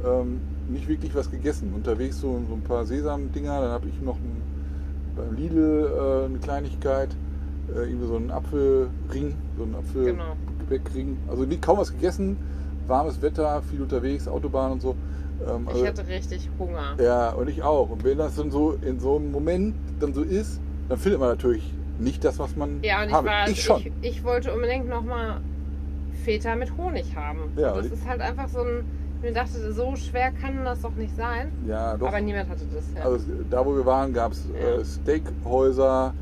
[0.04, 1.72] ähm, nicht wirklich was gegessen.
[1.74, 4.42] Unterwegs so, so ein paar Sesam-Dinger, dann habe ich noch ein,
[5.16, 7.08] beim Lidl äh, eine Kleinigkeit,
[7.74, 10.24] äh, irgendwie so einen Apfelring, so einen Genau.
[10.24, 11.16] Apfelgebäckring.
[11.28, 12.36] Also nie, kaum was gegessen,
[12.86, 14.94] warmes Wetter, viel unterwegs, Autobahn und so.
[15.46, 16.96] Ähm, also, Ich hatte richtig Hunger.
[17.02, 17.90] ja, und ich auch.
[17.90, 21.30] Und wenn das dann so in so einem Moment dann so ist, dann findet man
[21.30, 23.80] natürlich nicht das, was man Ja, und ich war, ich schon.
[23.80, 25.40] Ich, ich wollte unbedingt nochmal
[26.24, 27.52] Feta mit Honig haben.
[27.56, 28.84] Ja, das ist halt einfach so ein,
[29.16, 31.50] ich mir dachte, so schwer kann das doch nicht sein.
[31.66, 32.08] ja, doch.
[32.08, 32.84] Aber niemand hatte das.
[32.96, 33.02] Ja.
[33.10, 34.80] Also da, wo wir waren, gab es Ja.
[34.80, 36.14] äh, Steakhäuser,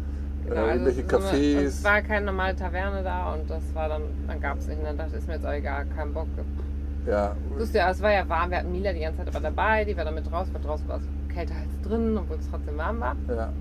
[0.49, 1.65] Genau, äh, also irgendwelche so eine- Cafés.
[1.67, 4.79] Es war keine normale Taverne da und das war dann, dann gab es nicht.
[4.79, 6.29] Und dann dachte ich, ist mir jetzt auch egal, kein Bock.
[7.07, 9.85] ja, Lustig, ja, es war ja warm, wir hatten Mila die ganze Zeit aber dabei,
[9.85, 12.77] die war dann mit raus, weil draußen war es kälter als drin, obwohl es trotzdem
[12.79, 13.17] warm war.
[13.29, 13.53] ja.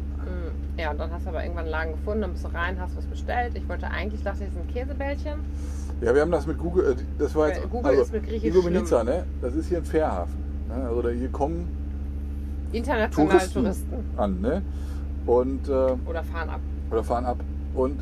[0.78, 2.98] Ja, und dann hast du aber irgendwann einen Laden gefunden, dann bist du rein, hast
[2.98, 3.54] was bestellt.
[3.56, 5.40] Ich wollte eigentlich, dachte ich, es sind Käsebällchen.
[6.02, 8.50] ja, wir haben das mit Google, äh, das war jetzt, Weil Google ist mit Griechisch
[8.50, 9.24] Igoumenitsa, ne?
[9.42, 10.36] Das ist hier ein Fährhafen.
[10.68, 10.88] Ne?
[10.90, 11.68] Also hier kommen
[12.74, 13.94] Internationale Touristen, Touristen.
[14.18, 14.62] an, ne?
[15.26, 16.60] Und, äh, Oder fahren ab.
[16.92, 17.38] oder fahren ab.
[17.74, 18.02] Und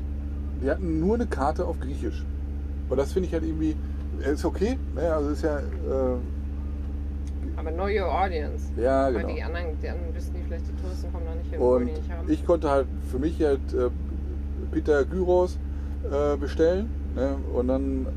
[0.61, 2.23] die hatten nur eine Karte auf Griechisch.
[2.89, 3.75] Und das finde ich halt irgendwie,
[4.25, 5.13] äh, ist okay, ne?
[5.13, 5.61] Also ist ja, äh,
[7.65, 8.71] Aber know your audience.
[8.77, 9.33] ja, Weil genau.
[9.35, 11.91] die anderen, die anderen wissen die vielleicht, die Touristen kommen da nicht hin, Und die
[11.93, 12.29] nicht haben.
[12.31, 13.89] ich konnte halt für mich halt äh,
[14.71, 15.57] Peter Gyros
[16.11, 16.89] äh, bestellen.
[17.15, 17.35] Ne?
[17.53, 18.07] Und dann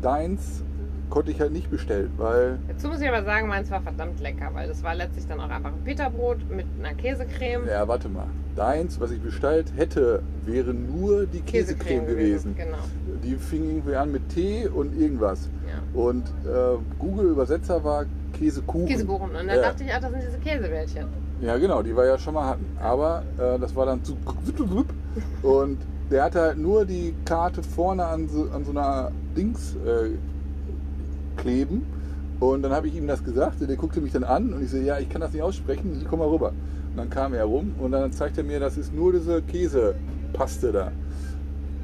[0.00, 0.62] deins
[1.10, 4.50] konnte ich halt nicht bestellen, weil Dazu muss ich aber sagen, meins war verdammt lecker,
[4.52, 7.66] weil das war letztlich dann auch einfach ein Peterbrot mit einer Käsecreme.
[7.68, 8.26] Ja, warte mal.
[8.54, 12.54] Deins, was ich bestellt hätte, wäre nur die Käsecreme, gewesen.
[12.56, 12.78] Genau.
[13.24, 15.48] Die fing irgendwie an mit Tee und irgendwas.
[15.66, 16.00] Ja.
[16.00, 18.86] Und äh, Google-Übersetzer war Käsekuchen.
[18.86, 19.28] Käsekuchen.
[19.30, 19.60] Und dann Ja.
[19.62, 21.06] dachte ich, ach, das sind diese Käsebällchen.
[21.40, 22.66] Ja, genau, die wir ja schon mal hatten.
[22.80, 24.16] Aber äh, das war dann zu.
[25.42, 25.78] Und
[26.10, 30.10] der hatte halt nur die Karte vorne an so, an so einer Dings äh,
[31.40, 31.86] kleben.
[32.40, 33.60] Und dann habe ich ihm das gesagt.
[33.60, 36.08] Der guckte mich dann an und ich so, ja, ich kann das nicht aussprechen, ich
[36.08, 36.48] komme mal rüber.
[36.90, 40.72] Und dann kam er rum und dann zeigt er mir, das ist nur diese Käsepaste
[40.72, 40.92] da.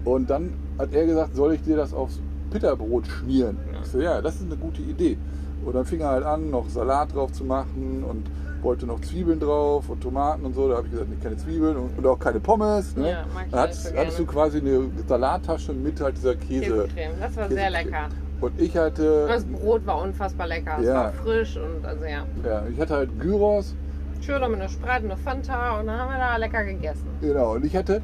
[0.04, 3.58] Und dann hat er gesagt, soll ich dir das aufs Pitterbrot schmieren?
[3.82, 5.18] Ich so, ja, das ist eine gute Idee.
[5.64, 8.26] Und dann fing er halt an, noch Salat drauf zu machen und
[8.62, 10.68] wollte noch Zwiebeln drauf und Tomaten und so.
[10.68, 12.96] Da habe ich gesagt, nee, keine Zwiebeln und, und auch keine Pommes.
[12.96, 13.10] Ne?
[13.10, 16.86] Ja, mag Dann hattest, so hattest du quasi eine Salattasche mit halt dieser Käse.
[16.88, 17.12] Käsecreme.
[17.20, 18.08] Das war sehr lecker.
[18.40, 20.76] Und ich hatte, das Brot war unfassbar lecker.
[20.78, 20.94] Es Ja.
[20.94, 22.24] war frisch und also ja.
[22.44, 23.74] ja, ich hatte halt Gyros.
[24.20, 27.06] Schön mit einer Sprite und einer Fanta und dann haben wir da lecker gegessen.
[27.20, 27.54] Genau.
[27.54, 28.02] Und ich hatte,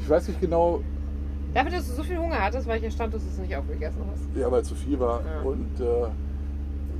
[0.00, 0.80] ich weiß nicht genau,
[1.54, 4.02] Dafür, dass du so viel Hunger hattest, war ich erstaunt, dass du es nicht aufgegessen
[4.12, 4.22] hast.
[4.38, 5.20] ja, weil es zu viel war.
[5.22, 5.40] Ja.
[5.48, 5.84] Und äh,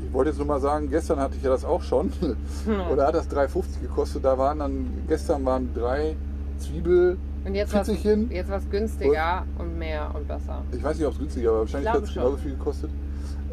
[0.07, 2.12] ich wollte jetzt nur mal sagen, gestern hatte ich ja das auch schon.
[2.90, 4.25] Und da hat das 3,50 gekostet.
[4.25, 6.16] Da waren dann, gestern waren drei
[6.59, 10.62] Zwiebel, Und jetzt war war's günstiger und mehr und besser.
[10.73, 11.61] Ich weiß nicht, ob es günstiger war.
[11.61, 12.90] Wahrscheinlich Ich hat es genauso viel gekostet.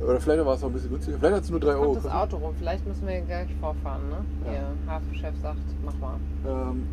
[0.04, 1.18] Oder vielleicht war es auch ein bisschen günstiger.
[1.18, 2.12] Vielleicht hat es nur 3 Euro das.
[2.12, 2.54] Auto rum.
[2.58, 4.18] Vielleicht müssen wir gleich vorfahren, ne?
[4.46, 4.54] Ja.
[4.54, 6.16] Ihr Hafenchef sagt, mach mal.
[6.48, 6.84] Ähm,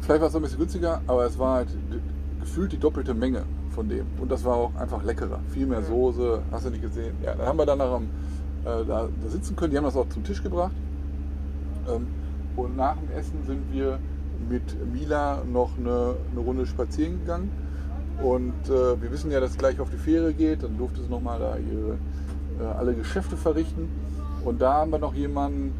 [0.00, 1.68] vielleicht war es auch ein bisschen günstiger, aber es war halt
[2.40, 4.06] gefühlt die doppelte Menge von dem.
[4.20, 5.40] Und das war auch einfach leckerer.
[5.50, 5.82] Viel mehr.
[5.82, 7.14] Soße, hast du nicht gesehen.
[7.22, 8.06] Ja, dann haben wir dann am, äh,
[8.66, 9.70] da, da sitzen können.
[9.70, 10.72] Die haben das auch zum Tisch gebracht.
[11.88, 12.06] Ähm,
[12.56, 13.98] und nach dem Essen sind wir
[14.48, 17.50] mit Mila noch eine, eine Runde spazieren gegangen.
[18.22, 20.62] Und äh, wir wissen ja, dass es gleich auf die Fähre geht.
[20.62, 21.98] Dann durfte sie nochmal da ihre,
[22.60, 23.88] äh, alle Geschäfte verrichten.
[24.44, 25.74] Und da haben wir noch jemanden,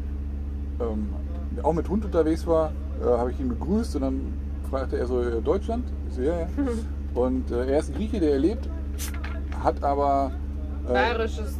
[0.79, 1.09] ähm,
[1.55, 2.71] der auch mit Hund unterwegs war,
[3.01, 4.21] äh, habe ich ihn begrüßt und dann
[4.69, 5.85] fragte er so, äh, Deutschland?
[6.09, 6.47] Ich so, ja, ja.
[7.15, 8.69] Und äh, er ist ein Grieche, der hier lebt,
[9.63, 10.31] hat aber,
[10.87, 11.57] äh, Bayerisches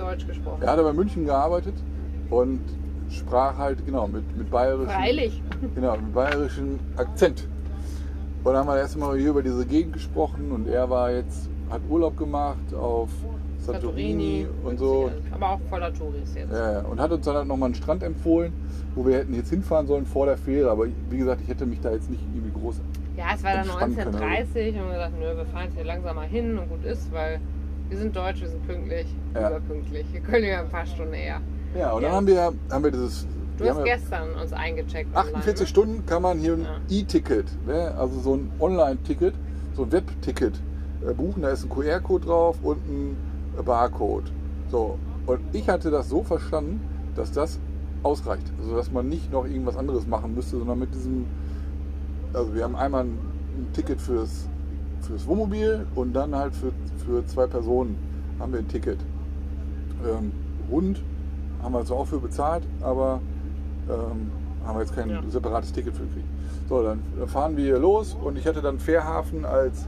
[0.00, 0.62] Deutsch gesprochen.
[0.62, 1.74] er hat aber in München gearbeitet
[2.30, 2.60] und
[3.10, 5.42] sprach halt, genau, mit, mit bayerischem, Freilich.
[5.74, 7.48] genau, mit bayerischem Akzent.
[8.42, 11.82] Und dann haben wir erstmal hier über diese Gegend gesprochen und er war jetzt, hat
[11.88, 13.10] Urlaub gemacht auf
[13.58, 15.10] Santorini und so.
[15.32, 16.50] Aber auch voller Touris jetzt.
[16.50, 18.52] Ja, und hat uns dann halt nochmal einen Strand empfohlen,
[18.94, 20.70] wo wir hätten jetzt hinfahren sollen vor der Fähre.
[20.70, 22.80] Aber wie gesagt, ich hätte mich da jetzt nicht irgendwie groß.
[23.16, 25.74] Ja, es war dann Entspannen können, 1930 und wir haben gesagt, nö, wir fahren jetzt
[25.74, 27.40] hier langsam mal hin und gut ist, weil
[27.90, 29.48] wir sind deutsch, wir sind pünktlich, Ja.
[29.50, 30.06] überpünktlich.
[30.12, 31.40] Wir können ja ein paar Stunden eher.
[31.78, 32.08] Ja, und Ja.
[32.08, 33.26] dann haben wir, haben wir dieses.
[33.58, 35.14] Du hast gestern uns eingecheckt.
[35.14, 36.76] 48 online, Stunden kann man hier ein Ja.
[36.88, 37.94] E-Ticket, ne?
[37.98, 39.34] also so ein Online-Ticket,
[39.74, 40.54] so ein Web-Ticket
[41.06, 41.42] äh, buchen.
[41.42, 43.16] Da ist ein QR-Code drauf und ein
[43.62, 44.32] Barcode.
[44.70, 46.80] So, und ich hatte das so verstanden,
[47.16, 47.58] dass das
[48.02, 48.50] ausreicht.
[48.60, 51.26] Also, dass man nicht noch irgendwas anderes machen müsste, sondern mit diesem.
[52.32, 53.18] Also, wir haben einmal ein,
[53.58, 54.48] ein Ticket fürs,
[55.06, 56.72] fürs Wohnmobil und dann halt für,
[57.04, 57.96] für zwei Personen
[58.38, 58.98] haben wir ein Ticket.
[60.06, 60.32] Ähm,
[60.70, 61.02] Hund
[61.62, 63.20] haben wir zwar auch für bezahlt, aber
[63.88, 64.30] ähm,
[64.66, 65.22] haben wir jetzt kein Ja.
[65.28, 66.26] separates Ticket für gekriegt.
[66.68, 69.86] So, dann fahren wir los und ich hatte dann Fährhafen als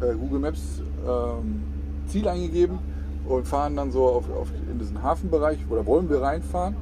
[0.00, 1.62] äh, Google Maps ähm,
[2.06, 2.78] Ziel eingegeben
[3.26, 6.74] und fahren dann so auf, auf, in diesen Hafenbereich oder wollen wir reinfahren.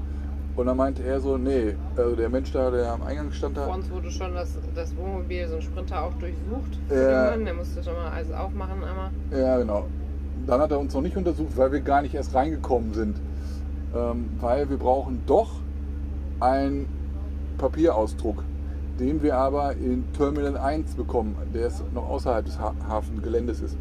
[0.59, 3.67] Und dann meinte er so, nee, also der Mensch da, der am Eingang stand Vor
[3.67, 6.81] da, uns wurde schon das, das Wohnmobil, so ein Sprinter auch durchsucht.
[6.91, 7.31] Ja.
[7.31, 7.45] Mann.
[7.45, 9.11] Der musste schon mal alles aufmachen einmal.
[9.31, 9.87] Ja, genau.
[10.49, 13.19] Dann hat er uns noch nicht untersucht, weil wir gar nicht erst reingekommen sind.
[13.95, 15.61] Ähm, weil wir brauchen doch
[16.41, 16.87] einen
[17.57, 18.43] Papierausdruck,
[18.99, 23.77] den wir aber in Terminal 1 bekommen, der ist noch außerhalb des ha Hafengeländes ist.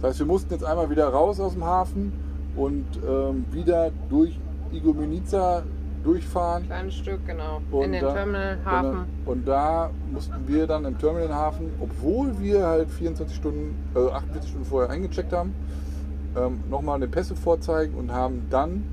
[0.00, 2.10] Das heißt, wir mussten jetzt einmal wieder raus aus dem Hafen
[2.56, 4.40] und ähm, wieder durch
[4.72, 5.62] Igoumenitsa
[6.04, 6.64] durchfahren.
[6.66, 7.60] Kleines Stück, genau.
[7.70, 8.90] Und In den da- Terminalhafen.
[9.24, 14.50] Und, und da mussten wir dann im Terminalhafen, obwohl wir halt 24 Stunden, äh, 48
[14.50, 15.54] Stunden vorher eingecheckt haben,
[16.36, 18.84] ähm, nochmal eine Pässe vorzeigen und haben dann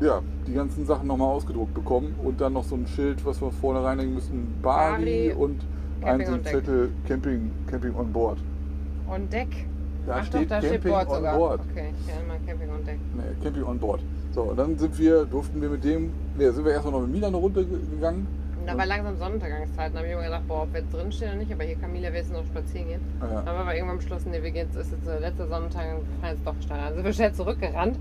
[0.00, 3.50] ja, die ganzen Sachen nochmal ausgedruckt bekommen und dann noch so ein Schild, was wir
[3.50, 5.60] vorne reinlegen müssen, Bari, Bari, und
[6.02, 6.44] Camping ein so ein.
[6.44, 8.38] Zettel Camping, Camping on Board.
[9.08, 9.48] On Deck.
[10.06, 11.36] Da Ach steht doch, da Camping steht Board on sogar.
[11.38, 11.60] Board.
[11.70, 12.98] Okay, ich erinnere mal Camping on Deck.
[13.16, 14.00] Nee, Camping on Board.
[14.36, 17.10] So, und dann sind wir, durften wir mit dem, nee, sind wir erstmal noch mit
[17.10, 18.26] Milan eine Runde ge- gegangen.
[18.60, 19.94] Und da war langsam Sonnenuntergangszeit.
[19.94, 21.52] Da habe ich immer gedacht, boah, ob wir jetzt drinstehen oder nicht.
[21.52, 23.00] Aber hier Camilla will jetzt noch spazieren gehen.
[23.22, 23.40] Ja.
[23.40, 26.20] Dann haben wir irgendwann beschlossen, nee, wir gehen jetzt, ist jetzt der letzte Sonntag, wir
[26.20, 26.78] fahren jetzt doch steil.
[26.84, 27.98] Dann sind wir schnell zurückgerannt.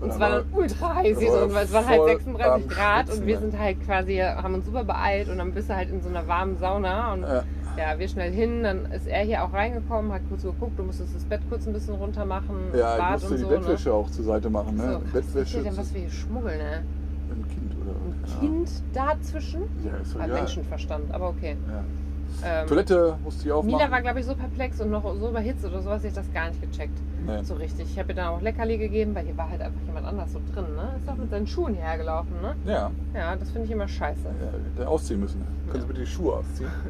[0.00, 3.06] Und es war dann ultra heiß war weil es waren halt voll 36 am Grad
[3.06, 3.40] Schwitzen, und wir ne?
[3.40, 6.28] sind halt quasi, haben uns super beeilt und dann bist du halt in so einer
[6.28, 7.42] warmen Sauna und Ja.
[7.76, 11.14] Ja, wir schnell hin, dann ist er hier auch reingekommen, hat kurz geguckt, du musstest
[11.14, 13.48] das Bett kurz ein bisschen runter machen, Ja, ich Bad musste und die so.
[13.48, 14.76] Bettwäsche auch zur Seite machen.
[14.76, 14.86] Ne?
[14.86, 14.92] Ne?
[14.92, 15.62] So, Bettwäsche.
[15.62, 16.82] denn, was wir hier schmuggeln, ne?
[17.30, 18.40] Ein Kind oder Ein?
[18.40, 19.62] Kind dazwischen?
[19.84, 20.40] Ja, ist doch Hat egal.
[20.40, 21.56] Menschenverstand, aber okay.
[21.68, 21.84] Ja.
[22.44, 23.76] Ähm, Toilette musste ich aufmachen.
[23.78, 26.48] Mila war, glaube ich, so perplex und noch so überhitzt oder sowas, ich das gar
[26.48, 26.98] nicht gecheckt.
[27.26, 27.42] Nee.
[27.42, 27.86] So richtig.
[27.90, 30.40] Ich habe ihr dann auch Leckerli gegeben, weil hier war halt einfach jemand anders so
[30.54, 30.90] drin, ne?
[30.98, 32.54] Ist auch mit seinen Schuhen hierher gelaufen, ne?
[32.64, 34.20] Ja, Ja, das finde ich immer scheiße.
[34.24, 35.42] ja, hätte ausziehen müssen.
[35.70, 36.70] Können Sie bitte die Schuhe ausziehen?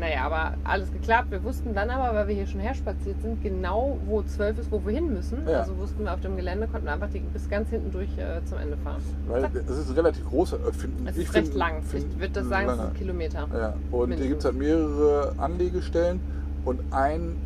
[0.00, 1.30] Naja, aber alles geklappt.
[1.30, 4.82] Wir wussten dann aber, weil wir hier schon herspaziert sind, genau wo 12 ist, wo
[4.86, 5.46] wir hin müssen.
[5.46, 5.60] Ja.
[5.60, 8.56] Also wussten wir auf dem Gelände, konnten einfach die, bis ganz hinten durch äh, zum
[8.58, 9.02] Ende fahren.
[9.28, 10.56] Weil das ist ein relativ großer.
[10.66, 11.82] Äh, find, Es ich ist recht find- lang.
[11.82, 12.88] find ich würde das sagen, es lange.
[12.88, 13.38] sind Kilometer.
[13.52, 14.28] Ja, und hier Mindestens.
[14.28, 16.20] gibt es halt mehrere Anlegestellen
[16.64, 17.36] und ein,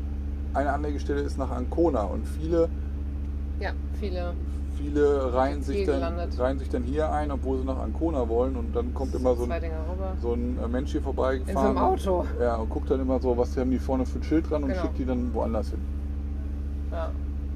[0.54, 2.68] eine Anlegestelle ist nach Ancona und viele
[3.60, 4.32] Ja, viele.
[4.78, 6.38] Viele reihen sich, dann, gelandet.
[6.38, 9.44] reihen sich dann hier ein, obwohl sie nach Ancona wollen und dann kommt immer so
[9.44, 9.50] ein,
[10.20, 11.68] so ein äh, Mensch hier In so vorbeigefahren.
[11.68, 12.26] einem Auto.
[12.38, 14.68] Ja, und guckt dann immer so, was haben die vorne für ein Schild dran und
[14.68, 14.82] Genau.
[14.82, 15.78] schickt die dann woanders hin.
[16.92, 17.10] Ja.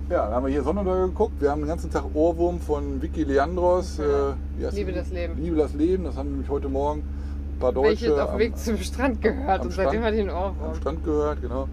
[0.09, 1.35] Ja, dann haben wir hier Sonnenuntergang geguckt.
[1.41, 3.99] Wir haben den ganzen Tag Ohrwurm von Vicky Leandros.
[3.99, 4.69] Ja.
[4.69, 5.35] Äh, Liebe das Leben.
[5.37, 6.05] Liebe das Leben.
[6.05, 9.73] Das haben nämlich heute Morgen ein paar Deutsche auf dem Weg zum Strand gehört und
[9.75, 10.75] seitdem Strand- hat ihn einen am Ohrwurm.
[10.75, 11.69] Strand gehört, genau.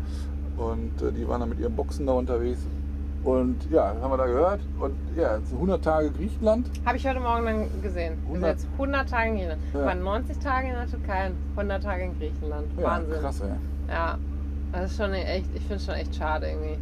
[0.57, 2.59] Und äh, die waren dann mit ihren Boxen da unterwegs.
[3.23, 4.61] Und ja, das haben wir da gehört.
[4.79, 6.69] Und ja, jetzt 100 Tage Griechenland.
[6.85, 8.17] Habe ich heute Morgen dann gesehen.
[8.27, 9.61] Wir sind 100 jetzt 100 Tage in Griechenland.
[9.73, 9.85] Ja.
[9.85, 12.67] Waren 90 Tage in der Türkei, 100 Tage in Griechenland.
[12.77, 13.19] Ja, Wahnsinn.
[13.19, 13.49] krass, ey.
[13.89, 14.17] Ja,
[14.71, 16.77] das ist schon echt, ich finde es schon echt schade irgendwie.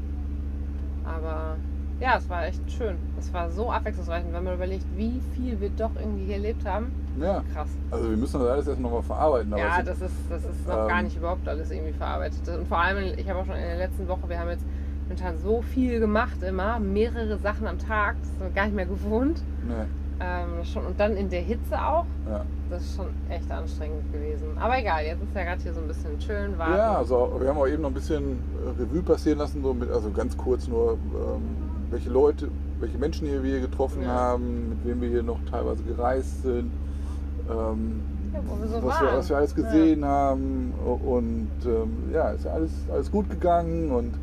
[1.04, 1.56] Aber
[2.00, 2.98] ja, es war echt schön.
[3.18, 4.26] Es war so abwechslungsreich.
[4.26, 7.70] Und wenn man überlegt, wie viel wir doch irgendwie hier erlebt haben, Ja, krass.
[7.92, 9.54] also wir müssen das alles erst nochmal verarbeiten.
[9.54, 12.48] Aber Ja, das ist, das ist noch ähm, gar nicht überhaupt alles irgendwie verarbeitet.
[12.48, 14.64] Und vor allem, ich habe auch schon in der letzten Woche, wir haben jetzt
[15.04, 18.86] momentan so viel gemacht immer, mehrere Sachen am Tag, das sind wir gar nicht mehr
[18.88, 19.42] gewohnt.
[19.68, 19.74] nee,
[20.20, 22.06] Ähm, schon, und dann in der Hitze auch.
[22.30, 22.44] ja.
[22.68, 24.58] Das ist schon echt anstrengend gewesen.
[24.60, 26.74] Aber egal, jetzt ist ja gerade hier so ein bisschen chillen, warten.
[26.74, 29.92] Ja, also wir haben auch eben noch ein bisschen äh, Revue passieren lassen, so mit,
[29.92, 31.42] also ganz kurz nur, ähm,
[31.92, 32.48] welche Leute,
[32.80, 34.08] welche Menschen hier wir getroffen Ja.
[34.10, 36.72] haben, mit wem wir hier noch teilweise gereist sind,
[37.50, 38.02] ähm,
[38.34, 42.52] Ja, wir so was, wir, was wir alles gesehen haben und ähm, ja, ist ja
[42.52, 44.14] alles, alles gut gegangen und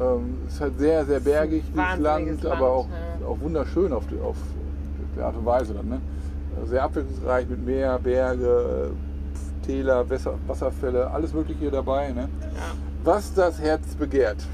[0.00, 3.26] ähm, es ist halt sehr, sehr bergig, dieses Land, Land, aber auch, ja.
[3.26, 4.36] auch wunderschön auf die, auf
[5.16, 5.88] die Art und Weise dann.
[5.88, 6.00] Ne?
[6.66, 8.90] Sehr abwechslungsreich mit Meer, Berge,
[9.64, 12.10] Täler, Wasser, Wasserfälle, alles Mögliche hier dabei.
[12.12, 12.28] Ne?
[12.40, 12.72] Ja,
[13.04, 14.46] Was das Herz begehrt.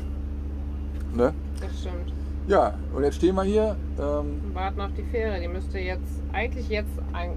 [1.15, 1.33] Ne?
[1.61, 2.13] das stimmt.
[2.47, 3.77] Ja, und jetzt stehen wir hier.
[3.99, 5.41] Ähm, warten auf die Fähre.
[5.41, 7.31] Die müsste jetzt, eigentlich jetzt ein,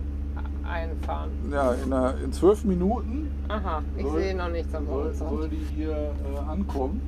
[0.68, 1.30] einfahren.
[1.52, 5.30] ja, in, einer, in zwölf Minuten Aha, ich sehe noch nichts am soll, Horizont.
[5.30, 7.02] soll die hier äh, ankommen.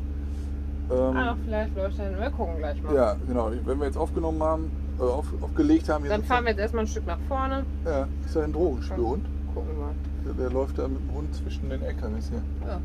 [0.91, 2.19] Ähm, Ah, vielleicht läuft er hin.
[2.19, 2.95] Wir gucken gleich mal.
[2.95, 3.52] ja, genau.
[3.65, 6.88] Wenn wir jetzt aufgenommen haben, äh, auf, aufgelegt haben, Dann fahren wir jetzt erstmal ein
[6.88, 7.63] Stück nach vorne.
[7.86, 9.26] Ja, ist ja ein Drogenspürhund.
[9.54, 9.93] Gucken wir.
[10.26, 12.41] Der, der läuft da mit dem Hund zwischen den LKWs hier.
[12.67, 12.80] Ja.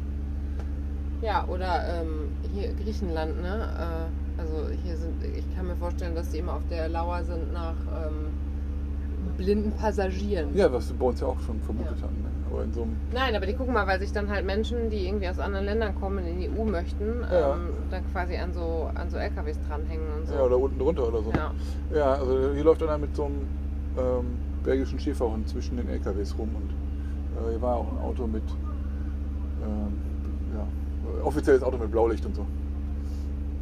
[1.22, 3.68] Ja, oder ähm, hier Griechenland, ne?
[3.78, 7.52] Äh, also hier sind, ich kann mir vorstellen, dass die immer auf der Lauer sind
[7.52, 8.26] nach ähm,
[9.36, 10.54] blinden Passagieren.
[10.56, 12.02] Ja, was wir bei uns ja auch schon vermutet Ja.
[12.04, 12.22] hatten.
[12.22, 12.28] Ne?
[12.50, 12.96] Aber in so einem.
[13.12, 15.94] Nein, aber die gucken mal, weil sich dann halt Menschen, die irgendwie aus anderen Ländern
[15.98, 17.54] kommen, in die EU möchten, Ja.
[17.54, 20.34] ähm, dann quasi an so, an so LKWs dranhängen und so.
[20.34, 21.30] Ja, oder unten drunter oder so.
[21.32, 21.50] Ja.
[21.94, 23.40] Ja, also hier läuft einer mit so einem
[23.98, 24.26] ähm,
[24.62, 26.70] belgischen Schäferhund zwischen den LKWs rum und
[27.46, 28.42] äh, hier war auch ein Auto mit,
[29.62, 29.92] ähm,
[30.54, 32.46] ja, offizielles Auto mit Blaulicht und so.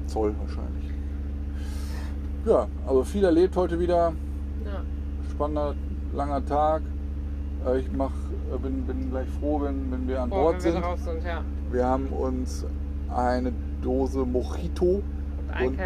[0.07, 0.91] Zoll wahrscheinlich.
[2.45, 4.13] Ja, also viel erlebt heute wieder.
[4.65, 4.83] Ja.
[5.31, 5.75] Spannender,
[6.13, 6.83] langer Tag.
[7.67, 8.11] Äh, ich mach,
[8.55, 11.05] äh, bin, bin gleich froh, wenn, wenn wir an Boah, Bord wenn wir sind.
[11.05, 11.43] sind, ja.
[11.71, 12.65] Wir haben uns
[13.15, 15.03] eine Dose Mojito Und
[15.53, 15.79] ein Und-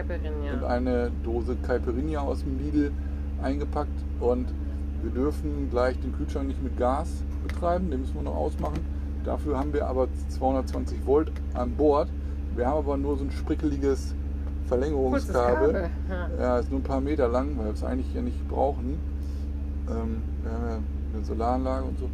[0.55, 2.93] und eine Dose Caipirinha aus dem Lidl
[3.43, 4.47] eingepackt und
[5.03, 8.79] wir dürfen gleich den Kühlschrank nicht mit Gas betreiben, den müssen wir noch ausmachen.
[9.25, 12.09] Dafür haben wir aber 220 Volt an Bord.
[12.55, 14.15] Wir haben aber nur so ein sprickeliges
[14.67, 15.73] Verlängerungskabel.
[15.73, 15.91] Kabel.
[16.09, 16.29] Ja.
[16.41, 18.99] Ja, ist nur ein paar Meter lang, weil wir es eigentlich ja nicht brauchen.
[19.89, 20.79] Ähm, wir haben ja
[21.15, 22.09] eine Solaranlage und so.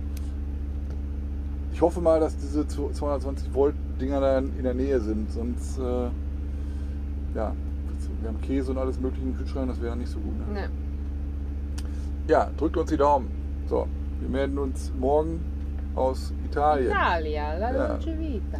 [1.72, 6.08] Ich hoffe mal, dass diese 220 Volt Dinger da in der Nähe sind, sonst äh,
[7.34, 7.52] ja,
[8.20, 10.34] wir haben Käse und alles mögliche im Kühlschrank, das wäre nicht so gut.
[10.48, 10.60] Ne?
[10.60, 10.68] Ne.
[12.28, 13.28] Ja, drückt uns die Daumen.
[13.68, 13.86] So,
[14.20, 15.40] wir melden uns morgen
[15.94, 16.90] aus Italien.
[16.90, 17.88] Italia, la Ja.
[17.88, 18.58] dolce vita.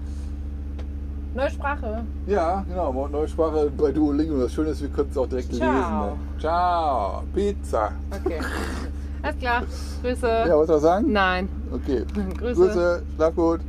[1.35, 2.05] Neue Sprache.
[2.27, 4.39] Ja, genau, neue Sprache bei Duolingo.
[4.41, 5.71] Das Schöne ist, wir können es auch direkt Ciao.
[5.71, 5.91] lesen.
[6.01, 6.13] Ne?
[6.41, 7.93] Ciao, Pizza.
[8.25, 8.41] Okay.
[9.23, 9.63] Alles klar.
[10.03, 10.27] Grüße.
[10.27, 11.13] Ja, was soll ich sagen?
[11.13, 11.49] Nein.
[11.73, 12.05] Okay.
[12.39, 12.61] Grüße.
[12.61, 13.61] Grüße, schlaf gut.